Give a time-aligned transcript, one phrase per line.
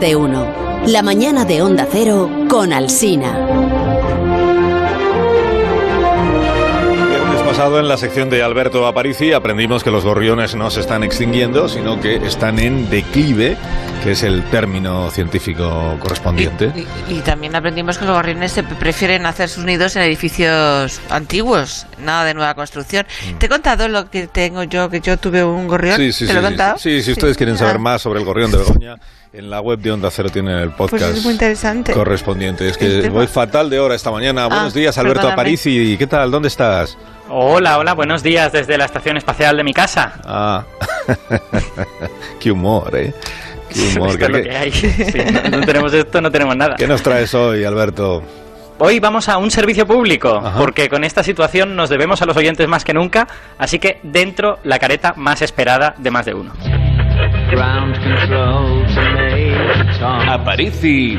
[0.00, 0.46] Más de uno.
[0.86, 3.36] La mañana de Onda Cero con Alsina.
[7.46, 11.68] Pasado en la sección de Alberto Aparici aprendimos que los gorriones no se están extinguiendo,
[11.68, 13.56] sino que están en declive,
[14.04, 16.72] que es el término científico correspondiente.
[16.74, 21.00] Y, y- y también aprendimos que los gorriones se prefieren hacer sus nidos en edificios
[21.10, 23.04] antiguos, nada de nueva construcción.
[23.38, 25.96] Te he contado lo que tengo yo, que yo tuve un gorrión.
[25.96, 26.78] Sí, sí, ¿Te sí, lo he sí, contado?
[26.78, 28.94] sí, si ustedes quieren saber Ah, más sobre el gorrión de Begoña,
[29.32, 31.92] en la web de Onda Cero tienen el podcast Pues es muy interesante.
[31.92, 32.68] correspondiente.
[32.68, 34.46] Es que voy fatal de hora esta mañana.
[34.48, 35.28] Buenos días, Alberto.
[35.28, 35.96] Aparici.
[35.96, 36.30] ¿Qué tal?
[36.30, 36.98] ¿Dónde estás?
[37.28, 40.14] Hola, hola, buenos días desde la estación espacial de mi casa.
[40.24, 40.64] Ah,
[42.40, 43.14] qué humor, ¿eh?
[43.72, 44.10] Qué humor.
[44.10, 45.42] Esto es lo ¿Qué, que hay.
[45.50, 46.74] No, no tenemos esto, no tenemos nada.
[46.76, 48.22] qué nos traes hoy, Alberto?
[48.78, 50.58] Hoy vamos a un servicio público, Ajá.
[50.58, 54.58] porque con esta situación nos debemos a los oyentes más que nunca, así que dentro
[54.64, 56.52] la careta más esperada de más de uno.
[57.50, 60.28] Ground control to Major Tom.
[60.28, 61.18] Aparici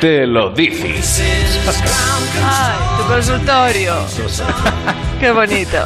[0.00, 1.24] te lo dice.
[2.36, 3.94] Ay, tu consultorio.
[5.20, 5.78] Qué bonito.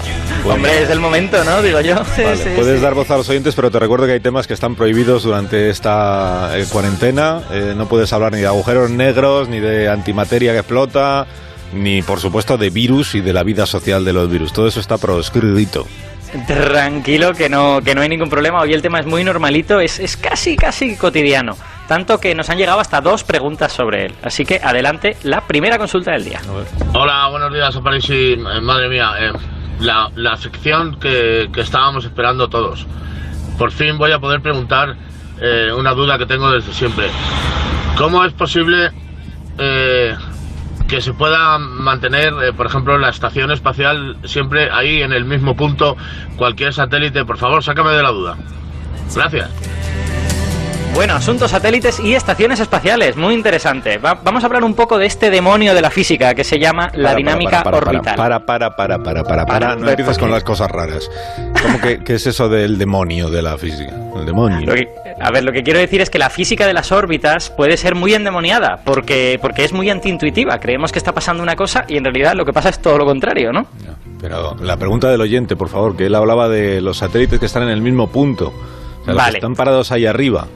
[0.44, 1.62] Hombre, es el momento, ¿no?
[1.62, 1.96] Digo yo.
[2.16, 2.82] Sí, Vale, sí, puedes sí.
[2.82, 5.70] dar voz a los oyentes, pero te recuerdo que hay temas que están prohibidos durante
[5.70, 7.42] esta eh, cuarentena.
[7.50, 11.26] Eh, no puedes hablar ni de agujeros negros, ni de antimateria que explota,
[11.72, 14.52] ni por supuesto de virus y de la vida social de los virus.
[14.52, 15.86] Todo eso está proscrito.
[16.46, 18.60] Tranquilo, que no, que no hay ningún problema.
[18.60, 21.56] Hoy el tema es muy normalito, es, es casi, casi cotidiano.
[21.86, 24.14] Tanto que nos han llegado hasta dos preguntas sobre él.
[24.22, 26.40] Así que adelante, la primera consulta del día.
[26.92, 28.32] Hola, buenos días, Aparici.
[28.34, 29.32] Eh, Madre mía, eh,
[29.80, 32.86] la, la sección que, que estábamos esperando todos.
[33.56, 34.96] Por fin voy a poder preguntar
[35.40, 37.06] eh, una duda que tengo desde siempre.
[37.96, 38.90] ¿Cómo es posible
[39.58, 40.14] eh,
[40.88, 45.54] que se pueda mantener, eh, por ejemplo, la estación espacial siempre ahí en el mismo
[45.54, 45.96] punto,
[46.36, 47.24] cualquier satélite?
[47.24, 48.36] Por favor, sácame de la duda.
[49.14, 49.77] Gracias.
[50.98, 53.98] Bueno, asuntos satélites y estaciones espaciales, muy interesante.
[53.98, 56.90] Va- vamos a hablar un poco de este demonio de la física que se llama
[56.92, 58.16] la dinámica para, para, orbital.
[58.16, 61.08] Para, para, para, para, para, para, No ¿por empieces con las cosas raras.
[61.62, 63.92] ¿Cómo que qué es eso del demonio de la física?
[64.16, 64.74] El demonio.
[64.74, 64.88] Que-
[65.20, 67.94] a ver, lo que quiero decir es que la física de las órbitas puede ser
[67.94, 70.58] muy endemoniada porque, porque es muy antiintuitiva.
[70.58, 73.04] Creemos que está pasando una cosa y en realidad lo que pasa es todo lo
[73.06, 73.66] contrario, ¿no?
[74.20, 77.62] Pero la pregunta del oyente, por favor, que él hablaba de los satélites que están
[77.62, 78.48] en el mismo punto.
[78.48, 79.38] O sea, los que Vale.
[79.38, 80.48] están parados ahí arriba.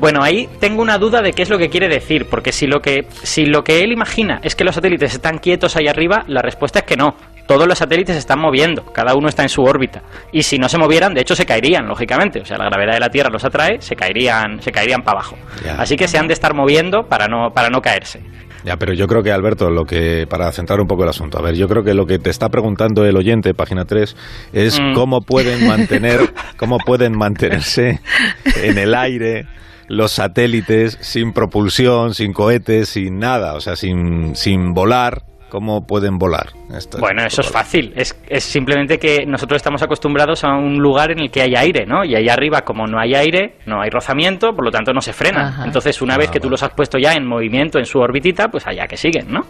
[0.00, 2.80] Bueno, ahí tengo una duda de qué es lo que quiere decir, porque si lo
[2.80, 6.42] que, si lo que él imagina es que los satélites están quietos ahí arriba, la
[6.42, 7.16] respuesta es que no.
[7.46, 10.02] Todos los satélites se están moviendo, cada uno está en su órbita.
[10.32, 12.40] Y si no se movieran, de hecho se caerían, lógicamente.
[12.40, 15.36] O sea, la gravedad de la Tierra los atrae, se caerían, se caerían para abajo.
[15.78, 18.20] Así que se han de estar moviendo para no, para no caerse.
[18.64, 21.42] Ya, pero yo creo que, Alberto, lo que, para centrar un poco el asunto, a
[21.42, 24.16] ver, yo creo que lo que te está preguntando el oyente, página 3,
[24.54, 24.94] es Mm.
[24.94, 28.00] cómo pueden mantener, cómo pueden mantenerse
[28.62, 29.46] en el aire
[29.88, 36.18] los satélites sin propulsión, sin cohetes, sin nada, o sea, sin, sin volar, ¿cómo pueden
[36.18, 36.48] volar?
[36.76, 37.92] Esto Bueno, eso es fácil.
[37.96, 41.86] Es, es simplemente que nosotros estamos acostumbrados a un lugar en el que hay aire,
[41.86, 42.04] ¿no?
[42.04, 45.12] Y ahí arriba, como no hay aire, no hay rozamiento, por lo tanto no se
[45.12, 45.46] frenan.
[45.46, 45.64] Ajá.
[45.64, 46.52] Entonces, una Ah, vez que tú vale.
[46.52, 49.40] los has puesto ya en movimiento en su orbitita, pues allá que siguen, ¿no?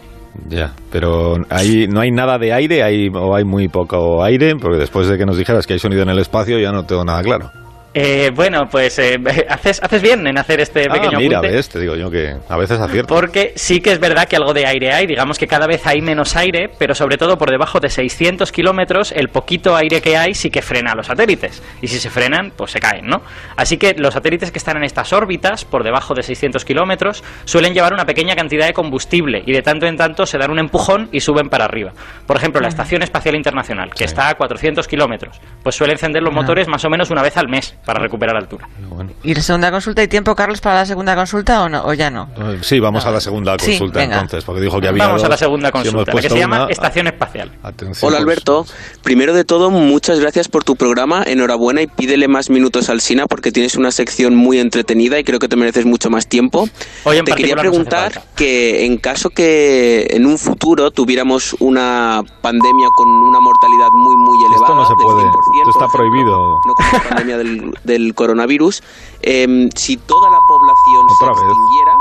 [0.49, 4.77] Ya, pero ahí no hay nada de aire, hay, o hay muy poco aire, porque
[4.77, 7.21] después de que nos dijeras que hay sonido en el espacio ya no tengo nada
[7.23, 7.51] claro.
[7.97, 9.17] Eh, bueno, pues eh,
[9.49, 11.55] haces, haces bien en hacer este Ah, pequeño mira, apunte.
[11.55, 13.15] ves, te digo yo que a veces acierto.
[13.15, 16.01] Porque sí que es verdad que algo de aire hay, digamos que cada vez hay
[16.01, 20.33] menos aire, pero sobre todo por debajo de 600 kilómetros, el poquito aire que hay
[20.33, 21.63] sí que frena a los satélites.
[21.81, 23.21] Y si se frenan, pues se caen, ¿no?
[23.55, 27.73] Así que los satélites que están en estas órbitas, por debajo de 600 kilómetros, suelen
[27.73, 31.07] llevar una pequeña cantidad de combustible y de tanto en tanto se dan un empujón
[31.13, 31.93] y suben para arriba.
[32.27, 34.03] Por ejemplo, la Estación Espacial Internacional, que Sí.
[34.03, 36.41] está a 400 kilómetros, pues suele encender los Ah.
[36.41, 38.67] motores más o menos una vez al mes para recuperar altura.
[38.89, 40.01] Bueno, ¿Y la segunda consulta?
[40.01, 41.83] ¿Hay tiempo, Carlos, para la segunda consulta o no?
[41.85, 42.29] ¿O ya no?
[42.37, 44.15] eh, sí, vamos a la segunda Sí, consulta venga.
[44.21, 45.29] entonces, porque dijo que había Vamos a dos.
[45.31, 47.51] la segunda Si consulta, la que se llama una- Estación Espacial.
[47.63, 48.23] Atención, Hola pues.
[48.23, 48.65] Alberto,
[49.03, 53.27] primero de todo muchas gracias por tu programa, enhorabuena y pídele más minutos al Sina
[53.27, 56.67] porque tienes una sección muy entretenida y creo que te mereces mucho más tiempo.
[57.03, 62.87] Hoy en te quería preguntar que en caso que en un futuro tuviéramos una pandemia
[62.95, 65.31] con una mortalidad muy muy elevada, Esto no se puede, 100%,
[65.67, 66.59] esto está prohibido.
[66.65, 68.81] no como la pandemia del, del coronavirus,
[69.21, 71.49] em, si toda la población Otra se vez.
[71.49, 71.93] extinguiera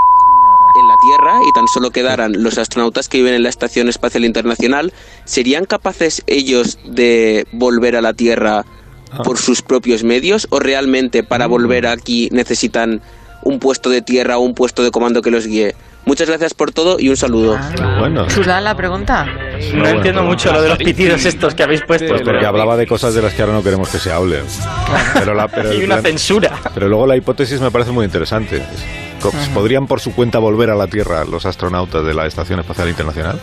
[0.80, 4.24] en la Tierra y tan solo quedaran los astronautas que viven en la Estación Espacial
[4.24, 4.92] Internacional,
[5.24, 8.64] ¿serían capaces ellos de volver a la Tierra
[9.12, 9.22] Ah.
[9.22, 11.50] por sus propios medios o realmente para Mm.
[11.50, 13.00] volver aquí necesitan
[13.44, 15.76] un puesto de tierra o un puesto de comando que los guíe?
[16.06, 17.56] Muchas gracias por todo y un saludo.
[18.00, 19.26] Bueno, Chula la pregunta.
[19.72, 22.08] No bueno, entiendo pero- mucho lo de los pitidos estos que habéis puesto.
[22.08, 24.40] pues porque hablaba de cosas de las que ahora no queremos que se hable.
[25.14, 26.52] Pero, la, pero, Hay el una plan- censura.
[26.74, 28.62] pero luego la hipótesis me parece muy interesante.
[29.54, 33.40] ¿Podrían por su cuenta volver a la Tierra los astronautas de la Estación Espacial Internacional?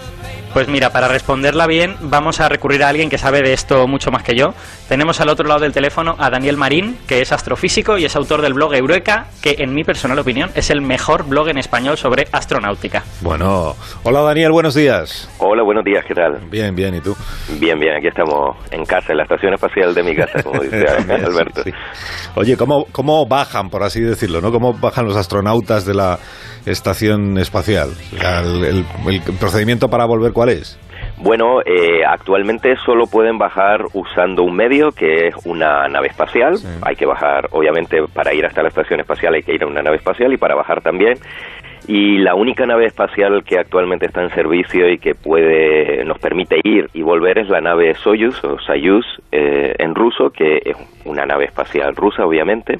[0.54, 4.12] Pues mira, para responderla bien, vamos a recurrir a alguien que sabe de esto mucho
[4.12, 4.54] más que yo.
[4.90, 8.42] Tenemos al otro lado del teléfono a Daniel Marín, que es astrofísico y es autor
[8.42, 12.28] del blog Eureka, que en mi personal opinión es el mejor blog en español sobre
[12.34, 13.04] astronáutica.
[13.22, 15.30] Bueno, hola Daniel, buenos días.
[15.38, 16.50] Hola, buenos días, ¿qué tal?
[16.50, 17.16] Bien, bien, ¿y tú?
[17.58, 20.86] Bien, bien, aquí estamos en casa, en la estación espacial de mi casa, como dice
[21.25, 21.63] Alberto.
[21.63, 21.72] Sí.
[22.36, 24.52] Oye, ¿cómo, ¿cómo bajan, por así decirlo, no?
[24.52, 26.19] ¿Cómo bajan los astronautas de la
[26.66, 27.92] estación espacial?
[28.12, 28.86] El
[29.40, 30.78] procedimiento para volver, ¿cuál es?
[31.18, 36.56] Bueno, eh, actualmente solo pueden bajar usando un medio que es una nave espacial.
[36.81, 39.84] Hay que bajar, obviamente, para ir hasta la estación espacial hay que ir a una
[39.84, 41.13] nave espacial y para bajar también.
[41.88, 46.60] Y la única nave espacial que actualmente está en servicio y que puede nos permite
[46.63, 51.25] ir y volver es la nave Soyuz o Soyuz eh, en ruso, que es una
[51.25, 52.78] nave espacial rusa, obviamente,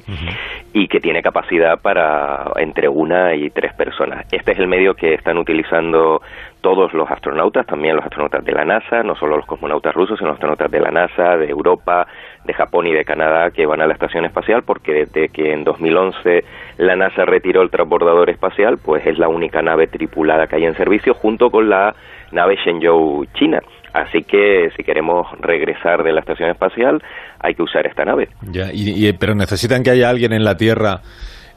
[0.72, 4.26] y que tiene capacidad para entre una y tres personas.
[4.32, 6.22] Este es el medio que están utilizando
[6.60, 10.30] todos los astronautas, también los astronautas de la NASA, no solo los cosmonautas rusos, sino
[10.30, 12.06] los astronautas de la NASA, de Europa,
[12.44, 15.64] de Japón y de Canadá que van a la estación espacial, porque desde que en
[15.64, 16.44] 2011
[16.78, 20.76] la NASA retiró el transbordador espacial, pues es la única nave tripulada que hay en
[20.76, 21.94] servicio, junto con la
[22.30, 23.60] nave Shenzhou China.
[23.92, 27.02] Así que si queremos regresar de la estación espacial,
[27.40, 28.28] hay que usar esta nave.
[28.50, 31.00] Ya, y, y- pero necesitan que haya alguien en la Tierra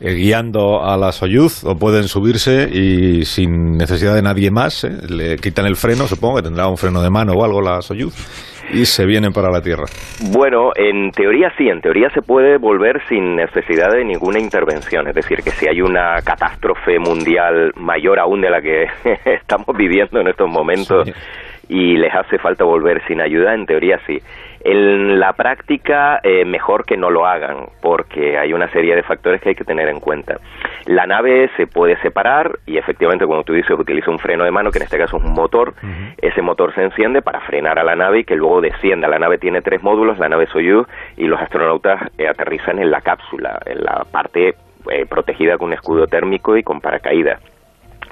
[0.02, 4.90] eh, guiando a la Soyuz o pueden subirse y sin necesidad de nadie más, eh,
[5.10, 8.14] le quitan el freno, supongo que tendrá un freno de mano o algo la Soyuz
[8.74, 9.86] y se vienen para la Tierra.
[10.34, 15.16] Bueno, en teoría sí, en teoría se puede volver sin necesidad de ninguna intervención, es
[15.16, 18.88] decir, que si hay una catástrofe mundial mayor aún de la que
[19.26, 21.08] estamos viviendo en estos momentos
[21.70, 24.20] y les hace falta volver sin ayuda, en teoría sí.
[24.68, 29.40] En la práctica, eh, mejor que no lo hagan, porque hay una serie de factores
[29.40, 30.40] que hay que tener en cuenta.
[30.88, 34.72] La nave se puede separar y efectivamente, como tú dices, utiliza un freno de mano,
[34.72, 35.76] que en este caso es un motor.
[36.20, 39.08] Ese motor se enciende para frenar a la nave y que luego descienda.
[39.08, 43.02] La nave tiene tres módulos, la nave Soyuz, y los astronautas eh, aterrizan en la
[43.02, 44.56] cápsula, en la parte
[44.90, 47.40] eh, protegida con un escudo térmico y con paracaídas.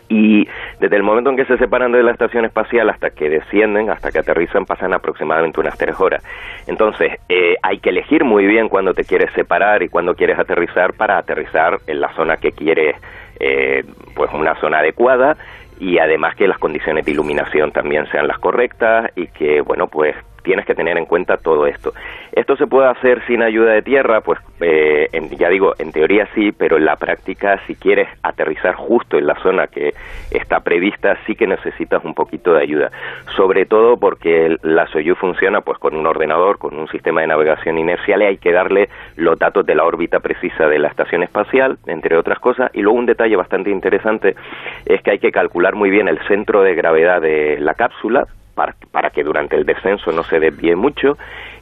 [0.09, 0.47] Y
[0.79, 4.11] desde el momento en que se separan de la estación espacial hasta que descienden, hasta
[4.11, 6.23] que aterrizan, pasan aproximadamente unas tres horas.
[6.67, 10.93] Entonces, eh, hay que elegir muy bien cuándo te quieres separar y cuándo quieres aterrizar
[10.93, 12.95] para aterrizar en la zona que quieres,
[13.39, 13.83] eh,
[14.15, 15.37] pues una zona adecuada
[15.79, 20.15] y además que las condiciones de iluminación también sean las correctas y que, bueno, pues
[20.43, 21.91] tienes que tener en cuenta todo esto.
[22.31, 24.21] ¿Esto se puede hacer sin ayuda de tierra?
[24.21, 28.75] Pues eh, en- ya digo, en teoría sí, pero en la práctica, si quieres aterrizar
[28.75, 29.93] justo en la zona que
[30.31, 32.91] está prevista, sí que necesitas un poquito de ayuda.
[33.35, 37.77] Sobre todo porque la Soyuz funciona pues con un ordenador, con un sistema de navegación
[37.77, 41.77] inercial y hay que darle los datos de la órbita precisa de la estación espacial,
[41.87, 42.69] entre otras cosas.
[42.73, 44.35] Y luego un detalle bastante interesante
[44.85, 48.75] es que hay que calcular muy bien el centro de gravedad de la cápsula para,
[48.91, 51.17] para que durante el descenso no se desvíe mucho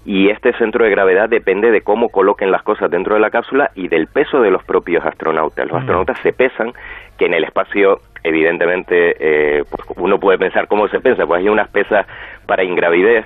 [0.05, 3.71] y este centro de gravedad depende de cómo coloquen las cosas dentro de la cápsula
[3.75, 5.67] y del peso de los propios astronautas.
[5.67, 6.73] Los astronautas se pesan,
[7.17, 11.49] que en el espacio evidentemente eh, pues uno puede pensar cómo se pesa, pues hay
[11.49, 12.07] unas pesas
[12.45, 13.25] para ingravidez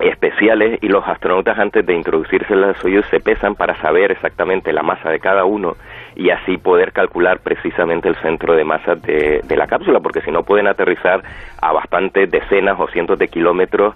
[0.00, 4.72] especiales y los astronautas antes de introducirse en la Soyuz se pesan para saber exactamente
[4.72, 5.76] la masa de cada uno
[6.16, 10.30] y así poder calcular precisamente el centro de masa de, de la cápsula, porque si
[10.30, 11.22] no pueden aterrizar
[11.60, 13.94] a bastantes decenas o cientos de kilómetros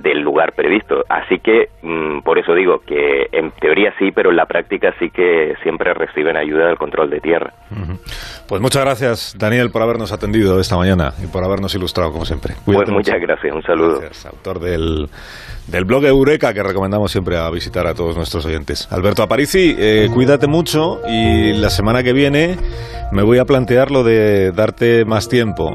[0.00, 1.04] del lugar previsto.
[1.08, 5.10] Así que mm, por eso digo que en teoría sí, pero en la práctica sí
[5.10, 7.52] que siempre reciben ayuda del control de tierra.
[8.48, 12.54] Pues muchas gracias, Daniel, por habernos atendido esta mañana y por habernos ilustrado, como siempre.
[12.64, 14.00] Pues muchas gracias, un saludo.
[14.00, 15.08] Gracias, autor del,
[15.68, 18.90] del blog Eureka, que recomendamos siempre a visitar a todos nuestros oyentes.
[18.90, 22.58] Alberto Aparici, eh, cuídate mucho y la semana que viene
[23.10, 25.74] me voy a plantear lo de darte más tiempo.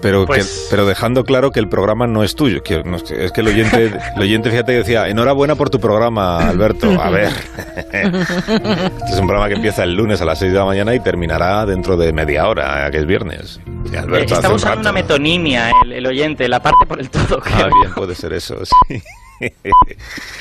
[0.00, 2.60] Pero, Pues- que, pero dejando claro que el programa no es tuyo.
[2.64, 6.90] Que, no, es que el oyente, el oyente, fíjate, decía, enhorabuena por tu programa, Alberto.
[7.00, 7.28] A ver,
[7.76, 10.98] este es un programa que empieza el lunes a las 6 de la mañana y
[10.98, 13.60] terminará dentro de media hora, que es viernes.
[13.92, 14.80] Y Alberto Eh, Está un usando rato.
[14.80, 17.38] una metonimia el, el oyente, la parte por el todo.
[17.44, 17.68] Ah, creo.
[17.80, 19.00] bien, puede ser eso, sí.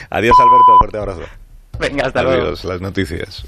[0.09, 1.21] Adiós, Alberto, fuerte abrazo.
[1.79, 2.41] Venga, hasta luego.
[2.45, 3.45] Adiós, las noticias.